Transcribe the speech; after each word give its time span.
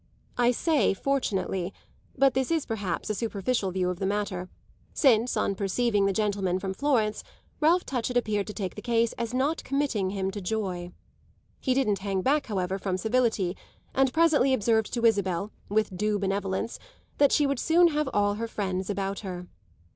I 0.35 0.49
say 0.49 0.95
fortunately, 0.95 1.75
but 2.17 2.33
this 2.33 2.49
is 2.49 2.65
perhaps 2.65 3.11
a 3.11 3.13
superficial 3.13 3.69
view 3.69 3.91
of 3.91 3.99
the 3.99 4.07
matter; 4.07 4.49
since 4.95 5.37
on 5.37 5.53
perceiving 5.53 6.07
the 6.07 6.11
gentleman 6.11 6.57
from 6.57 6.73
Florence 6.73 7.23
Ralph 7.59 7.85
Touchett 7.85 8.17
appeared 8.17 8.47
to 8.47 8.53
take 8.55 8.73
the 8.73 8.81
case 8.81 9.13
as 9.19 9.31
not 9.31 9.63
committing 9.63 10.09
him 10.09 10.31
to 10.31 10.41
joy. 10.41 10.91
He 11.59 11.75
didn't 11.75 11.99
hang 11.99 12.23
back, 12.23 12.47
however, 12.47 12.79
from 12.79 12.97
civility, 12.97 13.55
and 13.93 14.11
presently 14.11 14.55
observed 14.55 14.91
to 14.95 15.05
Isabel, 15.05 15.51
with 15.69 15.95
due 15.95 16.17
benevolence, 16.17 16.79
that 17.19 17.31
she 17.31 17.45
would 17.45 17.59
soon 17.59 17.89
have 17.89 18.09
all 18.11 18.33
her 18.33 18.47
friends 18.47 18.89
about 18.89 19.19
her. 19.19 19.45